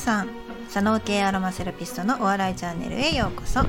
[0.00, 0.28] さん
[0.70, 3.60] 左脳系アロマセラピストのお笑いチャンネルへようこそ。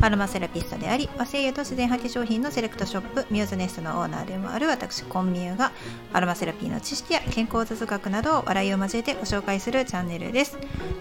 [0.00, 5.72] アロマセラピストであり和製油と自然派化粧品のセレクトショップミューズネストのオーナーでもある私コンミューが
[6.12, 10.58] アロマセラピーの知識や健康雑学などを笑いを交えてご紹介するチャンネルです。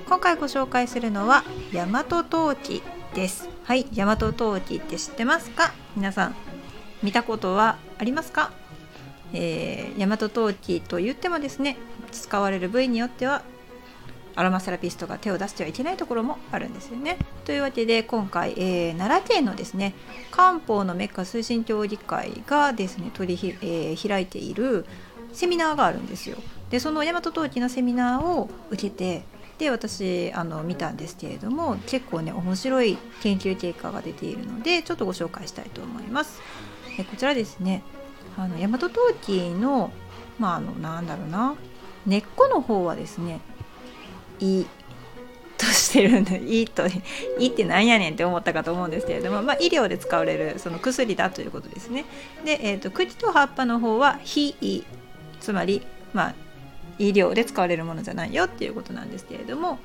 [0.08, 2.82] 今回ご紹介するのは大和陶器
[3.14, 3.50] です。
[3.66, 5.74] はい大和陶器って知ってますか？
[5.98, 6.36] 皆さん
[7.04, 8.52] 見たことはありますか？
[9.34, 11.78] えー、大和陶器と言ってもですね
[12.14, 13.44] 使われる部位によっては
[14.38, 17.18] アロマセラピストが手を出してはいけないところもあるんですよね。
[17.44, 19.96] というわけで今回、えー、奈良県のですね
[20.30, 24.86] 漢方のメッカ推進協議会がですね取りひ、えー、開いている
[25.34, 26.38] セミナーがあるんですよ。
[26.70, 29.24] でその大和陶器のセミナーを受けて
[29.58, 36.40] で私あの見たんですけれども結構ね面白い研究結果が出ているのでちょっとご紹介したいと思います。
[37.00, 37.82] えこちらですね
[38.38, 39.90] あの大和陶器の
[40.38, 41.56] まああのなんだろうな
[42.06, 43.42] 根っこの方はですね
[44.40, 44.68] いい
[45.58, 46.92] としてるんで いいとい
[47.40, 52.06] いってなんやねんって思ったかと思うんですけれども、まあ、医療で使われるその薬だということですね。
[52.46, 54.84] で、えーと、茎と葉っぱの方は非医
[55.40, 55.82] つまり、
[56.14, 56.36] まあ、
[57.00, 59.80] 医療で使われるものじゃないよっていうことなんですけれども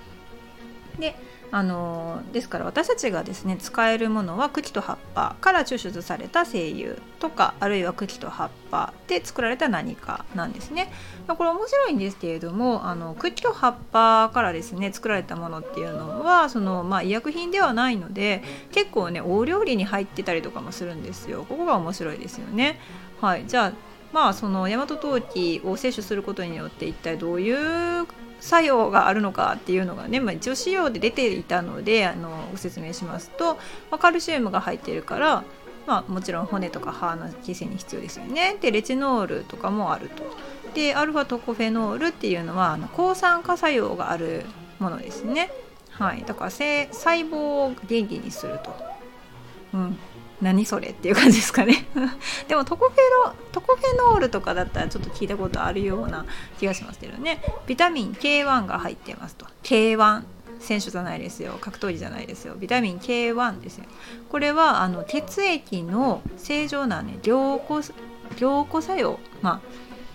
[0.98, 1.14] で
[1.55, 10.91] あのですから私たちがですね使えるものは茎と葉っぱから抽出された精油とかあるいは茎と葉っぱで作られた何かなんですね。
[11.28, 18.42] これ面白いんですけれどもあの茎と葉っぱからですね作られたものっていうのはその、まあ、医薬品ではないので
[18.73, 21.45] 結構ねお料理に入ってたりとかもするんですよ。
[21.47, 22.80] ここが面白いですよね。
[23.20, 23.73] はい、じゃあ
[24.14, 28.06] まあその大和陶器を摂取することによって一体どういう
[28.43, 33.61] 作用があるのかっていうのがね、まあ、一応資料で出ていたのであのご説明しますと、ま
[33.93, 35.45] あ、カルシウムが入ってるから、
[35.87, 38.57] まあ、もちろん骨とか歯の形成に必要ですよね。
[38.61, 40.25] でレチノールとかもあると。
[40.75, 44.45] でアルファトコフェノールっていうのはあの抗酸化作用がある
[44.81, 45.51] ものですね。
[45.91, 46.24] はい。
[46.27, 48.74] だから細胞を元気にすると。
[49.74, 49.98] うん。
[50.42, 51.86] 何それっていう感じですかね。
[52.48, 56.27] でもトコフェロトコフェノールとかだったらちょっと聞いたことあるような
[56.58, 57.41] 気がしますけどね。
[57.67, 59.47] ビタミン K1 が入ってますと。
[59.63, 60.23] K1
[60.58, 61.58] 選手じゃないですよ。
[61.61, 62.55] 格闘技じゃないですよ。
[62.57, 63.85] ビタミン K1 ですよ。
[64.30, 67.80] これはあの血液の正常なね凝固
[68.36, 69.20] 凝固作用。
[69.42, 69.61] まあ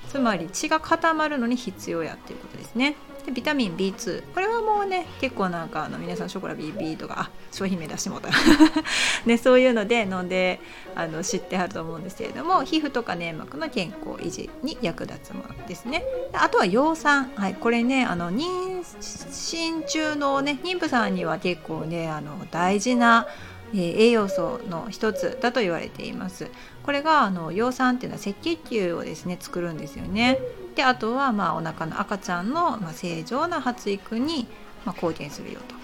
[0.09, 2.95] つまり血が固まるのに必要やっていうことですね。
[3.27, 8.29] でビタミン B2 これはもうね結構なんかあの皆さんショコラ BB とかあ商品名出してもうた。
[9.25, 10.61] ね、そういうので飲んで
[10.95, 16.05] あの知ってはると思うんですけれども皮膚とか粘膜の健康維持に役立つものですね。
[16.31, 23.27] あとは葉酸、はい、これねあの妊娠中のね妊婦さんには結構ねあの大事な、
[23.73, 26.47] 栄養素の一つだと言われています。
[26.83, 30.39] これがあの葉酸っていうのは赤血球をですね作るんですよね。
[30.77, 34.47] であとはまあお腹の赤ちゃんの、ま、正常な発育に、
[34.85, 35.75] ま、貢献するよと。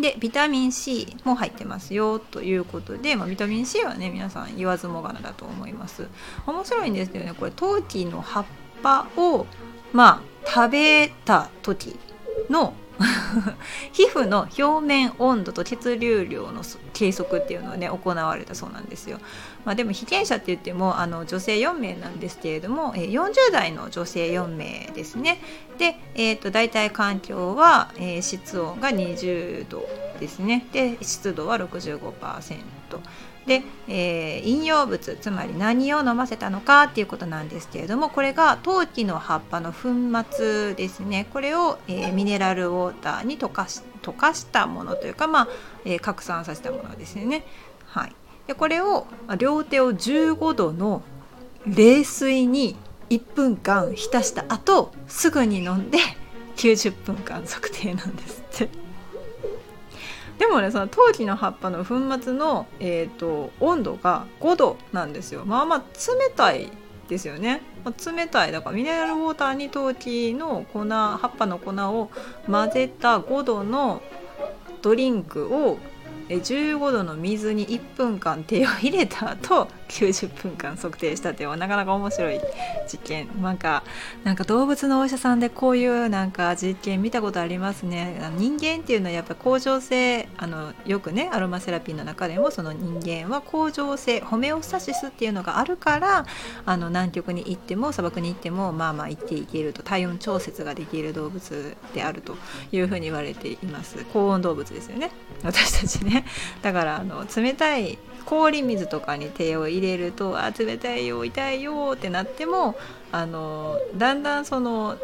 [0.00, 6.06] でビタミン C も入ってますよということで、まあ、ビタミン C はね皆さん言わずもがなだと思います。
[6.46, 8.44] 面白いんですけどねこれ陶器の葉っ
[8.82, 9.46] ぱを
[9.92, 11.98] まあ食べた時
[12.48, 12.72] の
[13.92, 16.62] 皮膚の表面温度と血流量の
[16.92, 19.18] 計測っていうのをね行われたそうなんですよ。
[19.64, 25.40] まあ、でも被験者って言ってもあの女性4名なんですけれども、40代の女性4名ですね。
[25.78, 29.88] で、えーと、大体環境は、えー、室温が20度
[30.20, 30.66] ですね。
[30.72, 32.12] で湿度は65%。
[33.46, 39.88] で、えー、飲用物つまり何を飲ませたのかっていうことなんですけれどもこれが陶器の葉っぱの粉
[40.30, 45.48] 末ですねこれを、えー、ミネラルウォーターに溶かし溶かしたものというか、まあ
[45.84, 47.46] えー、拡散させたものですよね。
[47.86, 48.12] はい、
[48.46, 49.06] でこれを
[49.38, 51.02] 両手を15度の
[51.66, 52.76] 冷水に
[53.08, 55.98] 1分間浸した後すぐに飲んで
[56.56, 58.83] 90分間測定なんですって。
[60.38, 65.44] でもねその陶器の葉っぱの粉末の、えーと、温度が5度なんですよ。
[65.44, 66.70] まあまあ冷たい
[67.08, 72.10] ですよね、まあ、冷たいだからミネラルウォーターに陶器の粉葉っぱの粉を
[72.46, 74.02] 混ぜた5度の
[74.82, 75.78] ドリンクを
[76.28, 82.40] 15度の水に1分間手を入れた後90分間測定したっていうなかなか面白い
[82.90, 83.28] 実験。
[83.40, 83.82] なんか
[84.24, 88.20] なんか動物のお医者さんでこういうなんか実験見たことありますね。
[88.36, 96.26] 人間っていうのはやっぱ恒常性あのよくねアロマセラピーの中でもその人間は恒常性ホメオスタシスっていうのがあるから
[96.66, 102.36] あの南極に行っても砂漠に行ってもまあまあ行っていけると体温調節ができる動物であると
[102.72, 104.04] いうふうに言われています。
[104.12, 105.10] 高温動物ですよね。
[105.42, 106.24] 私たちね。
[106.62, 112.74] だからあの冷たい氷水とかに手を入れるとあ冷たいよ痛いよってなっても
[113.12, 114.96] あのだんだんその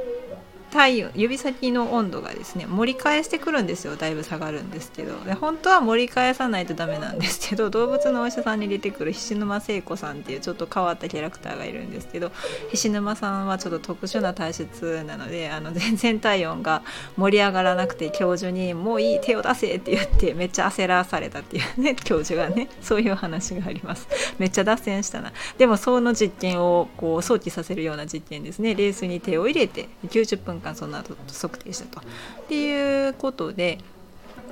[0.70, 3.96] 体温指先の温度がですね盛り返してくるんですよ。
[3.96, 5.18] だいぶ下がるんですけど。
[5.24, 12.30] で本当は盛り返さないとダメなんですけど動物のお医者さんに出てくる菱沼聖子さんっていうちょっと変わったキャラクターがいるんですけど
[12.70, 16.82] 菱沼さんはちょっと特殊な体質なのであの 全然体温が
[17.16, 24.08] 盛り上がらなくて教授に「もういい手を出せ」って言ってめっちゃ焦らされたっていうね教授がねそういう話があります。
[24.38, 25.32] めっちゃ脱線したな。
[25.58, 28.74] でもその実験をこう想起させるような実験ですね。
[28.74, 32.00] レースに手を入れて90分間その後測定したと。
[32.00, 33.78] っていうことで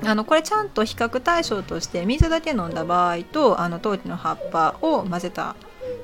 [0.05, 5.57] あのこれちゃんと比較対象として水だけ飲んだ場合とあの陶器の葉っぱを混ぜた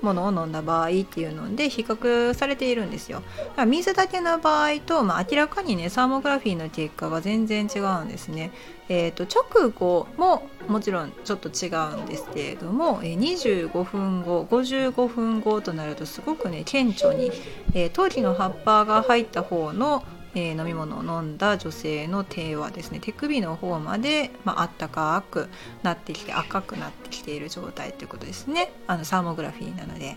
[0.02, 3.22] ものを飲んだ場合っていうので比較されているんですよ。
[3.66, 8.52] 水だけの場合と、まあ、明らかにねサーモグラフィーの結果が全然違うんですね。
[8.88, 17.30] えーと、直後ももちろんちょっと違うんですけれども、え25分後55分後となるとすごくね顕著に、
[17.74, 20.04] えー、陶器の葉っぱが入った方の
[20.34, 25.48] えー、飲み物を飲んだ女性の手はですね手首の方まで、まあったかく
[25.82, 30.16] なってきて赤くなってきている状態ということですねあのサーモグラフィーなので。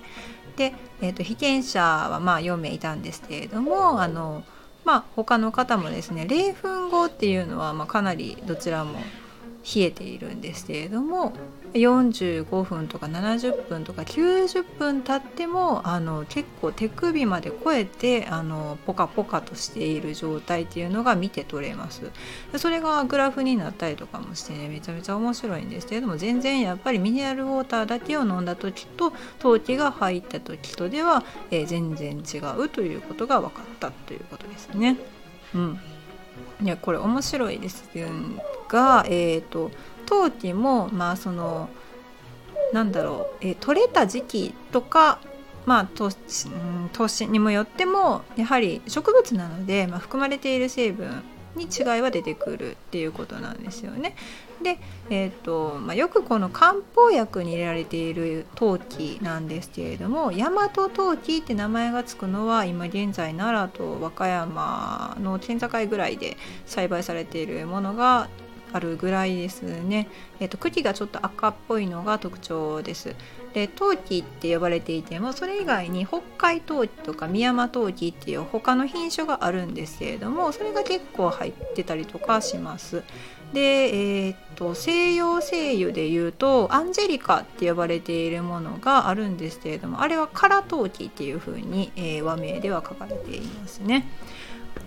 [0.56, 4.44] で、えーと、被験者はまあ4名いたんですけれどもあの、
[4.86, 9.00] まあ、他の方もですね0分後っていうのはまかなりどちらも
[9.76, 11.34] 冷えているんですけれども
[11.74, 22.10] 45分とか70分とか90分経ってもあの結構手首まで超えてあのポカポカとしている状態っていうのが見て取れます
[22.56, 34.98] それがグラフになったりとかもしてねめちゃめちゃ面白いんですけれども全然やっぱりミネラルウォーターだけを飲んだ時と陶器が入った時とでは、えー、全然違うということが分かったということですね。
[35.54, 35.80] うん
[36.62, 37.90] いやこれ面白いです
[38.68, 39.72] が、えーと、
[40.06, 41.70] 陶器もまあその
[42.74, 45.20] なんだろう、えー、取れた時期とか
[45.66, 46.50] まあ投資
[46.94, 51.24] 投資にもよってもやはり植物なので、まあ、含まれている成分
[51.56, 54.16] に違いは出てくるっていうことなんですよね。
[54.62, 54.80] で、
[55.10, 68.30] えーとまあ、よくこの漢方薬に入れられている陶器なんですけれども大和陶器って名前が付くのは今現在奈良と和歌山の県境ぐらいで栽培されているものが
[68.74, 70.08] あるぐらいですね、
[70.40, 73.16] えーと、茎がちょっと赤っぽいのが特徴です。
[73.54, 83.04] で陶器って呼ばれていてもそれ以外に北海陶器とか宮山陶器っていう他の品種があるんですけれどもそれが結構入ってたりとかします。
[83.54, 83.60] で、
[84.28, 94.06] えー、っと西洋精油でいうとアンジェリカって呼ばれているものがあるんですけれどもあれはカラ陶器っていうふうに、えー、和名では書かれていますね。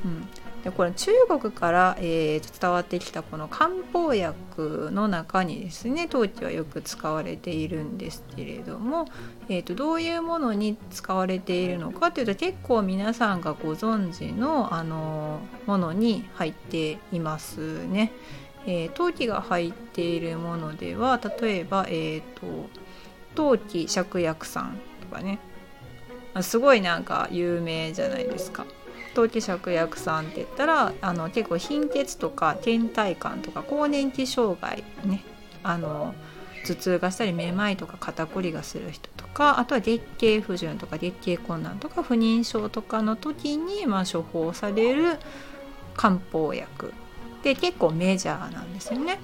[0.05, 0.29] うん、
[0.65, 9.07] でこれ中国から、えー、伝わってきたこの漢方薬の中にですね陶器はよく使われているんですけれども、
[9.49, 18.13] えーと、どういうものに使われているのかというと結構皆さんがご存知のあのものに入っていますね。
[18.67, 22.69] えー、陶器が入っているものでは例えば、えーと、
[23.35, 25.39] 陶器芍薬散とかね
[26.43, 28.67] すごいなんか有名じゃないですか。
[29.15, 35.25] 陶器芍薬散って言ったらあの結構貧血とか倦怠感とか更年期障害ね
[35.63, 36.15] あの
[36.67, 45.19] 頭痛がしたりめまいとか肩こりがする人とかあとは月経不順とか月経困難とか不妊症とかの時に、まあ、処方される
[45.95, 46.93] 漢方薬
[47.43, 49.19] で結構メジャーなんですよね。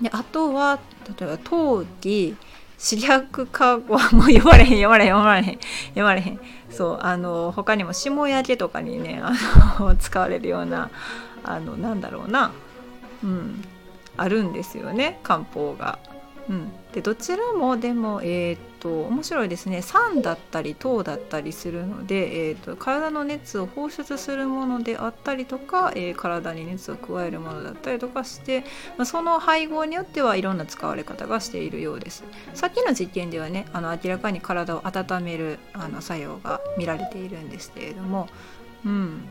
[0.00, 0.78] であとは
[1.18, 1.38] 例えば
[2.82, 5.58] 陶器視力かはもう読まれへん読まれへん読まれへん
[5.90, 6.40] 読まれへん。
[6.70, 9.32] そうあの他にも霜焼けとかにねあ
[9.78, 10.90] の 使われるような
[11.44, 12.52] あのなんだろうな。
[13.22, 13.64] うん。
[14.16, 15.98] あるんですよね漢方が。
[16.48, 19.80] うん、でどちらもでも、えーと、面白いですね。
[19.80, 28.64] 酸だったり糖だったりするので、えーと、体の熱を放出するものであったりとか、えー、体に熱を加えるものだったりとかして、
[28.96, 32.24] まあ、その配合によってはいろんな使われ方がしているようです。
[32.54, 38.28] さっきの実験ではねあの明らかに体を温めるあの作用が見られているんですけれども
[38.84, 39.28] うん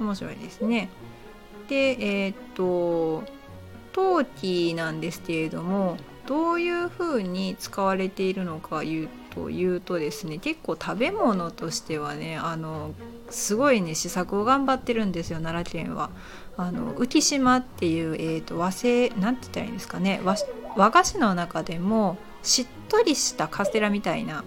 [0.00, 0.90] 面白いですね。
[1.68, 3.22] でえっ、ー、と
[3.92, 5.98] 陶器なんですけれども
[6.28, 12.92] どういうふうに使われているのか言うというとですね結構食べ物としてはねあの
[13.30, 16.10] すごいね試作を頑張ってるんですよ奈良県は。
[16.58, 20.20] あの浮島っていう、えーと、和製なんて言ったらいいんですかね
[20.76, 24.44] 和菓子の中でもしっとりしたカステラみたいな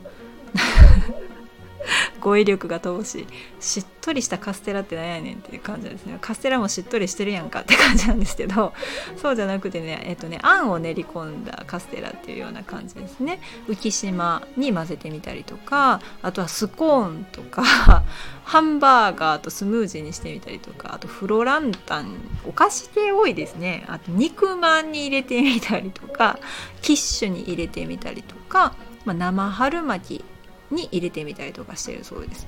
[2.22, 3.28] 語彙力が乏しい。
[3.60, 6.18] しっとりしたカステラって何やねんっていう感じですね。
[6.22, 8.74] カステラもしっとりしてるやんかって感じなんですけど
[9.22, 13.42] そうじゃなくてねえっとねあんを練り込んだカステラっていうような感じですね。
[13.68, 18.04] 浮島に混ぜてみたりとかあとはスコーンとか
[18.46, 23.86] ハンバーガーとスムージーにしてみたりとかあとフロランタンお菓子系多いですね。
[23.88, 26.40] あと肉まんに入れてみたりとか
[26.82, 28.74] キッシュに入れてみたりとか、
[29.06, 30.26] まあ、生春巻き
[30.72, 32.48] に入れてみたりとかしてるそうです。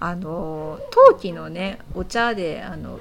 [0.00, 2.98] あの陶器のねお茶であの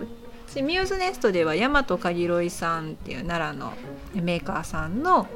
[0.55, 3.73] ミューズネストでは大和かぎろいさんっていう奈良の
[4.15, 5.27] メーカーさんの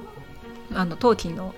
[0.73, 1.53] あの陶器の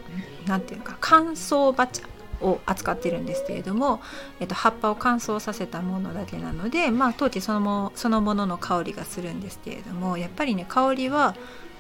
[0.48, 2.04] なんていうか乾燥馬茶
[2.42, 4.02] を扱ってるんですけれども、
[4.40, 11.36] えっと、葉っぱを乾燥させたものだけなので、まあ、陶器そのもそのものの香りがするんですけれどもやっぱりね香りは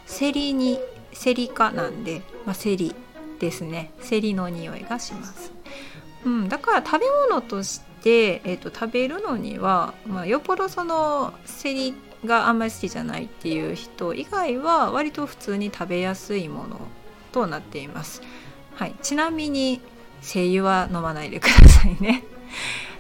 [0.06, 0.80] セリに
[1.12, 2.96] セリ科なんで、まあ、セリ
[3.44, 5.52] ですねセリの匂いがします。
[6.26, 16.80] うん、だから食べ物として、えーと、食べるのには、まあ、よっぽどそのセリがあんまり好きじゃないっていう人以外は割と普通に食べやすいもの
[17.34, 18.22] となっています。
[18.76, 19.82] はい、ちなみに
[20.22, 22.24] 精油は飲まないでくださいね。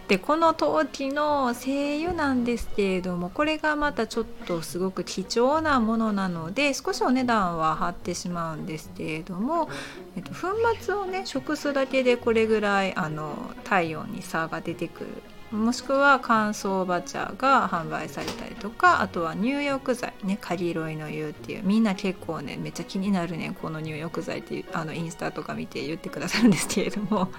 [0.07, 9.69] でこの陶器の精油なんですけれどもこれがまたちょっとすごく貴重なものなので少しお値段は張ってしまうんですけれども、
[10.17, 10.47] えっと、粉
[10.81, 15.07] 末をね食すだけでこれぐらいあの体温に差が出てくる。
[15.53, 27.29] もしくは乾燥バチャが販売されたりとかあとは入浴剤ねカリロイの湯っていうみんな結構ねめっちゃ気になるねこの入浴剤っていうあのインスタとか見て言ってくださるんですけれども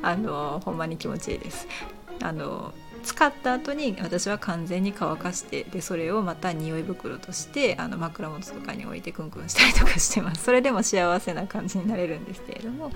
[0.00, 1.66] あのほんまに気持ちいいです。
[2.22, 12.90] あの使った後に私は完全に乾かしてでそれをまた匂い袋としてあの枕元とかに置いてクンクンしたりとかしてます それでも幸せな感じになれるんですけれども、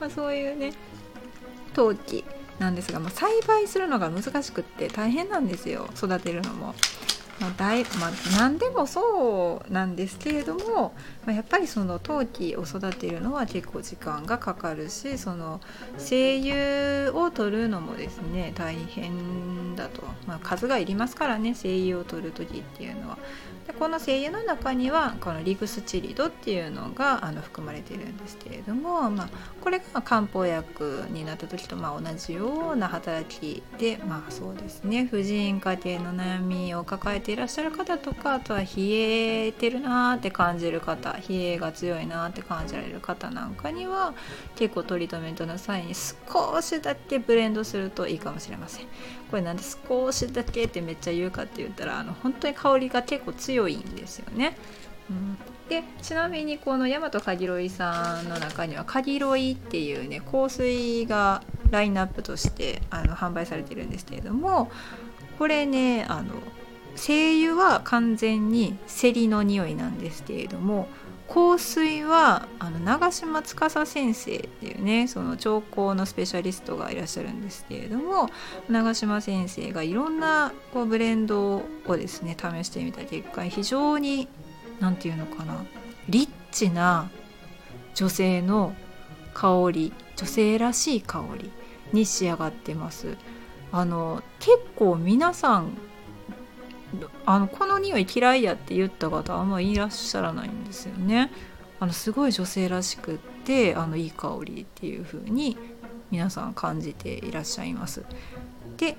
[0.00, 0.72] まあ、そういうね
[1.74, 2.24] 陶器
[2.58, 6.74] なんですが、まあ、栽培するのが難しくって大変なんですよ育てるのも。
[7.40, 15.60] まあ大まあ、何でもそうなんですけれども、まあ、やっぱりその陶器を育てるのは結構時間がかかるしその
[15.98, 23.18] 精油を取るのもですね大変だと、まあ、数がいりますからね声優を取る時っていうのは。
[23.66, 29.28] でこの精油の中にはこのリグスチリドっていうのがあの含まれているんですけれども、まあ、
[29.60, 44.14] これが漢方薬になった時とまあ同じような働きでまあそうですね婦人科系の悩みを抱えていらっしゃる方とかあとは冷えてるなーって感じる方冷えが強いなって感じられる方なんかには
[44.56, 48.86] 結構トリートメントの際に少しだけブレンドするといいかもしれません。
[49.30, 54.56] これなんで少しだけってめっちゃ言うかって言ったらあの本当に香りが結構強い強いんですよね。
[55.10, 55.36] うん、
[55.68, 64.70] でちなみにこの大和かぎろいさんの中にはかぎろいっていうね香水がラインナップとしてあの販売されてるんですけれども
[65.38, 66.34] これねあの
[66.94, 70.88] 精油は完全にセリの匂いなんですけれども
[71.32, 78.28] 香水はあの長嶋司先生っていうねその調香のスペシャリストがいらっしゃるんですけれども
[78.68, 84.28] 長嶋先生がいろんなこうブレンドをですね試してみた結果非常に
[84.78, 85.64] 何て言うのかな
[86.10, 87.10] リッチな
[87.94, 88.74] 女性の
[89.32, 91.50] 香り女性らしい香り
[91.94, 93.16] に仕上がってます。
[93.74, 95.78] あの結構皆さん
[97.26, 101.30] あのこの匂い嫌いやって言った方あんまいらっしゃらないんですよね。
[101.80, 105.56] あのすごい女性らしくってあのいい香りっていう風に
[106.10, 108.04] 皆さん感じていらっしゃいます。
[108.76, 108.96] で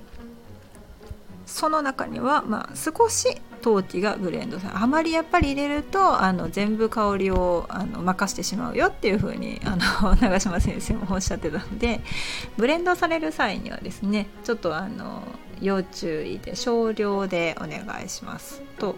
[1.46, 12.02] その中には、まあ、少し陶器がブレンドされあまりやっぱり入れるとあの全部香りをあの任してしまうよっていう風にあの 長嶋先生もおっしゃってたので
[12.58, 15.22] ブレンドされる際にはですねちょっとあの
[15.62, 18.96] 要注意で少量でお願いしますと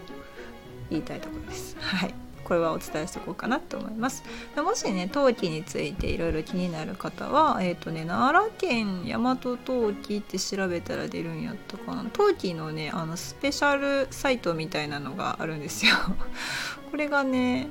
[0.89, 1.77] 言いたいところです。
[1.79, 4.23] はいこれはお伝えしておこうかなと思います。
[4.55, 15.95] もしね陶器についていろいろ気になる方はえっ、ー、とね奈良県大和陶器って調べたら出るんやったかな陶器のねあのスペシャルサイトみたいなのがあるんですよ。
[16.89, 17.67] これがね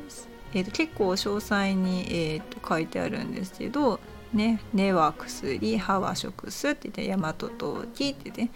[0.53, 3.99] えーと、結構詳細に、えーと書いてあるんですけど
[4.33, 8.51] ね、根は薬歯は食すって言って大和陶器ってね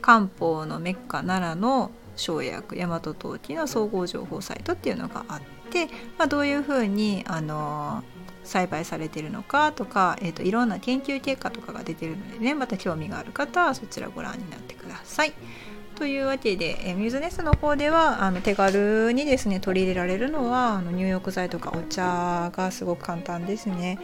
[0.00, 5.40] 漢方のメッカ奈良の生薬大和陶器の総合情報サイトっていうのがあっ
[5.70, 5.86] て、
[6.18, 8.02] まあ、どういうふうにあの
[8.44, 15.32] 栽培されてるのかとか、えーと、いろんな研究結果とかが出てるのでねまた興味がある方はそちらご覧になってください。
[15.96, 23.98] というわけで、えミューズネスの方ではあの手軽にですね取り入れられるのはあの入浴剤とかお茶がすごく簡単ですね。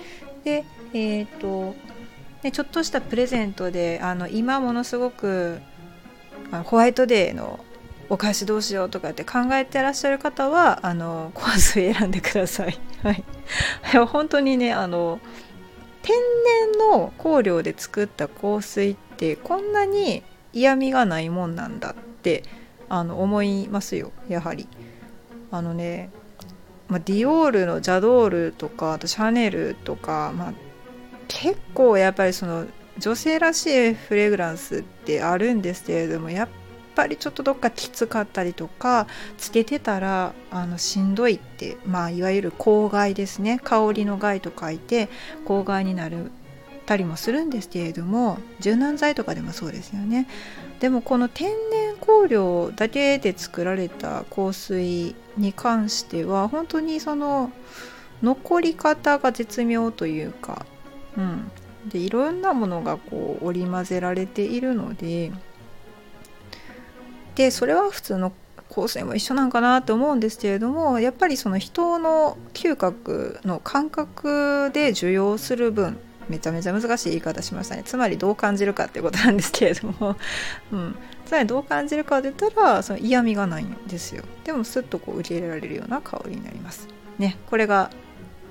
[0.45, 0.65] で
[0.95, 1.75] えっ、ー、と
[2.43, 5.61] でちょっとしたプレゼントであの今ものすごく
[6.65, 7.59] ホワイトデーの
[8.11, 12.79] お返しどうしようとかって考えてらっしゃる方はあの香水選んでください。
[13.03, 13.25] はい、
[14.07, 15.21] 本当にねあの
[16.03, 16.17] 天
[16.69, 22.43] 然の香料で作った香水ってこんなに嫌味がないもんなんだって
[22.89, 24.69] あの思いますよやはり。
[25.53, 26.11] あのね、
[26.89, 30.53] まあ、ディオールのジャドールとかあとシャネルとか、まあ、
[31.29, 32.67] 結構やっぱりその
[32.99, 36.49] 女性らしいフレグランスってあるんですけれどもやっ
[37.01, 39.07] ぱりちょっとどっかきつかったりとか
[39.39, 43.59] つけてたらあのしんどいってまあいわゆる公害ですね。
[43.65, 45.09] 香りの害と書いて
[45.47, 46.31] 公害になる
[46.85, 50.27] たりもするんですけれども柔軟剤とかでもそうですよね。
[50.81, 57.51] でもこの天然香料だけで作られた香水に関しては本当にその
[58.23, 60.67] 残り方が絶妙というか、
[61.17, 61.51] うん、
[61.89, 65.33] でいろんなものがこう織り交ぜられているので
[67.41, 68.33] でそれは普通の
[68.69, 77.83] 香水も一緒なんかなと思うんですけれどもやっぱりその人の嗅覚の感覚で受容する分めちゃめちゃ難しい言い方しましたね。
[77.85, 80.17] つまりどう感じるかってことなんですけれども、
[80.71, 80.95] うん、
[81.27, 84.23] つまりどう感じるかって言ったらその嫌味がないんですよ。
[84.45, 86.87] でもスッとこう受け入れられるような香りになります。
[87.19, 87.37] ね。
[87.49, 87.91] これが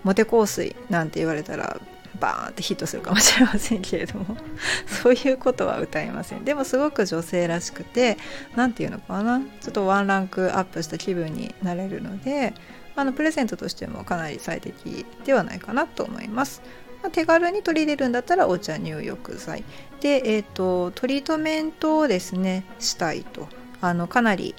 [0.04, 1.80] モテ香水なんて言われたら
[2.20, 4.38] バーンってヒットするかもしれませんけれども。
[4.88, 6.44] そういうことは歌いません。
[6.44, 8.18] でもすごく女性らしくて
[8.56, 9.40] 何て言うのかな。
[9.40, 12.54] ちょっとワンランクアップした気分になれるので
[12.96, 16.62] あのプレゼントとしてもかなり最適ではないかなと思います。
[17.02, 19.64] まあ、手軽に取り入れるんだったらお茶入浴剤。
[20.02, 23.48] で、えーと、トリートメントをですねしたいと。
[23.82, 24.56] あのかなり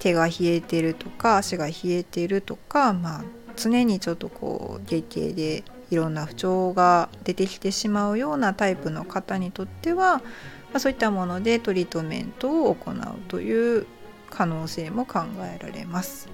[0.00, 3.24] 手が冷えてるとか足が冷えてるとか、まあ、
[3.56, 10.22] 常にちょっとこう月経でいろんな不調が出てきてしまうようなタイプの方にとっては、ま
[10.74, 12.96] あ、そういったものでトリートメントを行う
[13.28, 13.86] という
[14.30, 16.28] 可能性も考えられます。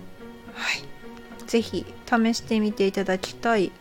[0.55, 0.83] はい、
[1.47, 3.73] ぜひ試してみていただきたい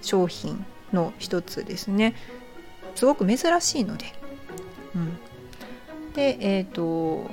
[0.00, 2.14] 商品の一つですね。
[2.94, 4.06] すごく珍しいので、
[4.94, 5.18] うん、
[6.14, 7.30] でえっ、ー、と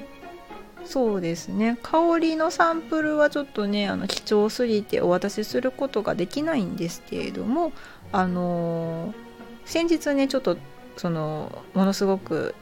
[0.85, 1.77] そうですね。
[1.83, 7.71] 香りのサンプルはちょっとねあの貴重すぎてお渡しすることができないんですけれども
[8.11, 9.13] あのー、
[9.65, 10.57] 先日ねちょっと
[10.97, 12.55] そのものすごく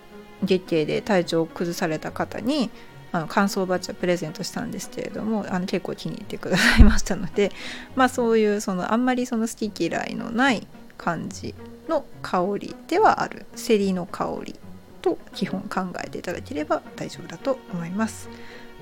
[0.44, 2.70] 月経で体調を崩された方に
[3.12, 7.52] あの乾燥バッジはプレゼントしたんですけれどもあの結構気に入ってくださいましたので
[7.96, 11.56] まあそういうそのあんまりその好き嫌いのない感じ
[11.88, 13.46] の香りではある。
[13.56, 14.56] セリの香り。
[15.02, 18.30] と基本考えていただければ大丈夫だと思います。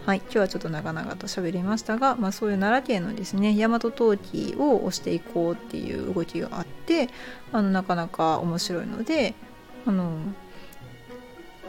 [0.05, 7.09] はい、今日はちょっと長々と喋りましたが、まあ、そういう奈良県のですね大和陶器を押していこうっていう動きがあって
[7.51, 9.33] あのなかなか面白いので
[9.85, 10.17] あの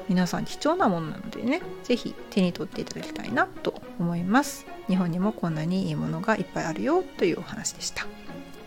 [0.08, 8.06] 皆さん貴重なものなのでね是非手に取っていただきたいなと思います日本にもこんなにいいものがいっぱいあるよというお話でした、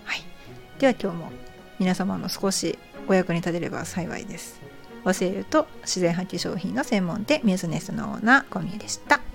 [0.04, 0.22] はい、
[0.80, 1.32] では今日も
[1.80, 4.62] 皆様の少しお役に立てれば幸いです。
[5.06, 9.31] 教えると自然発揮商品の専門店ミューズネスのオーナー小宮でした。